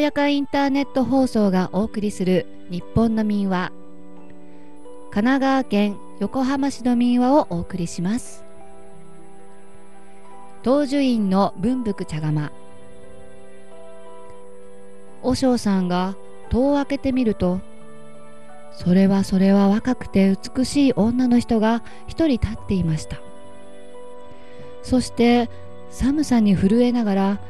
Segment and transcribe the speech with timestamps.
[0.00, 3.70] ややかインターネット放送がお送りする日本の民話。
[5.10, 8.42] 神奈川県横浜市の民話をお送りします。
[10.64, 12.50] 東樹院の文福茶釜。
[15.22, 16.16] 和尚さんが
[16.48, 17.60] 戸を開けてみると
[18.72, 23.18] それはそれは若くて美しい女の人が一人立っていました。
[24.82, 25.50] そして
[25.90, 27.40] 寒さに震えながら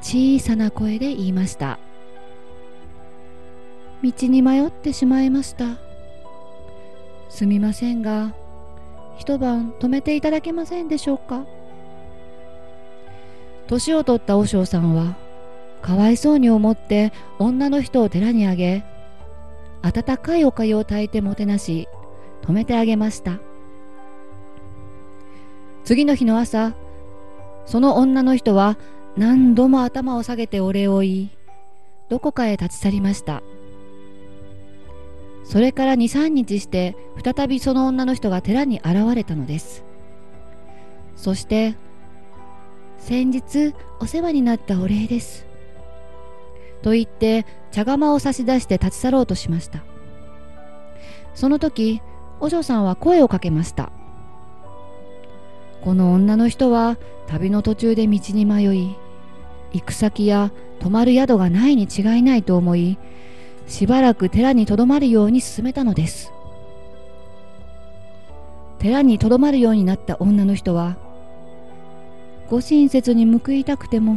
[0.00, 1.78] 小さな声で言いました。
[4.02, 5.76] 道に迷ってしまいました。
[7.28, 8.34] すみませんが
[9.16, 11.44] 一晩泊めていただけませんでしょうか？
[13.66, 15.16] 年を取った和尚さんは
[15.82, 18.84] かわいそうに思って女の人を寺にあげ
[19.82, 21.88] 温かいおかゆを炊いてもてなし
[22.42, 23.38] 泊めてあげました。
[25.84, 26.74] 次の日の朝
[27.66, 28.78] その女の人は
[29.16, 31.30] 何度も頭を下げてお礼を言い
[32.08, 33.42] どこかへ立ち去りました。
[35.48, 39.82] それから23日して再びその女の人が寺に現れたのです。
[41.16, 41.74] そして
[42.98, 45.46] 先日お世話になったお礼です。
[46.82, 49.82] と言って茶釜を差し出して立ち去ろうとしました。
[51.34, 52.02] その時
[52.40, 53.90] お嬢さんは声をかけました。
[55.80, 58.96] この女の人は旅の途中で道に迷い
[59.72, 62.98] 行く先や泊まる宿がないに違いないと思い
[63.68, 66.32] しばらく寺にとどまるように勧めたのです。
[68.78, 70.96] 寺にとどまるようになった女の人は
[72.48, 74.16] ご親切に報いたくても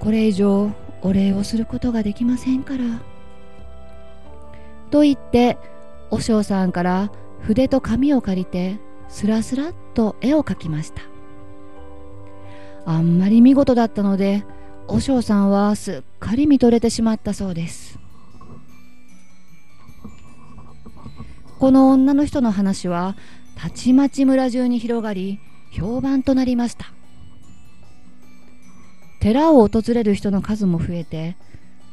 [0.00, 0.70] これ以上
[1.02, 2.84] お礼をすることができませんから
[4.90, 5.58] と言って
[6.10, 11.02] 和尚さんから筆と紙を借りてスラスラっと絵を描きました。
[12.86, 14.44] あんまり見事だったので
[14.88, 17.83] 和尚さんはすっかり見とれてしまったそうです。
[21.64, 23.16] この女の人の話は
[23.56, 25.40] たちまち村中に広がり
[25.72, 26.92] 評判となりました。
[29.18, 31.38] 寺を訪れる人の数も増えて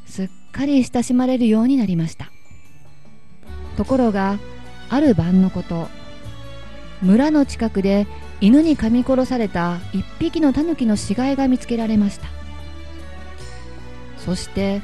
[0.06, 2.34] すっかり親しまれるようになりました。
[3.78, 4.40] ところが
[4.90, 5.88] ある晩のこと
[7.02, 8.08] 村の近くで
[8.42, 12.28] 犬に噛み殺された一匹のタヌキの死骸が見つけられました。
[14.18, 14.82] そして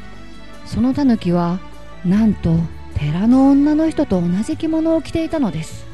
[0.66, 1.60] そのタヌキは
[2.06, 2.58] なんと
[2.98, 5.86] 寺の女の人と同じ着物を着ていたのです。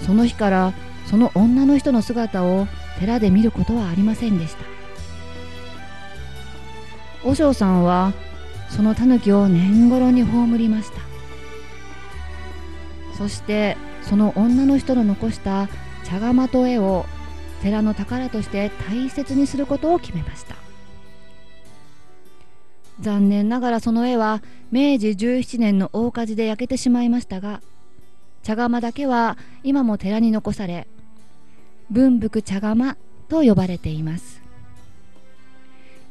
[0.00, 0.72] その日から
[1.06, 2.66] その女の人の姿を
[3.00, 4.64] 寺で見ることはありませんでした。
[7.24, 8.12] 和尚さんは
[8.68, 11.00] そのタヌキを年頃に葬りました。
[13.16, 15.68] そしてその女の人の残した
[16.04, 17.06] 茶釜と絵を
[17.62, 20.67] 寺の宝として大切にすることを決めました。
[23.00, 27.60] 残念ながらその絵は明治17年の大火事で焼けてしまいましたが
[28.42, 30.88] 茶釜だけは今も寺に残され
[31.90, 32.96] 文福茶釜
[33.28, 34.42] と呼ばれています。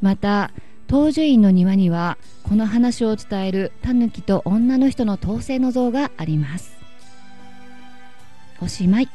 [0.01, 0.51] また
[0.87, 6.77] 東樹院の庭にはこの話を伝えるタヌキと女の人の統制の像があります。
[8.61, 9.09] おしまい。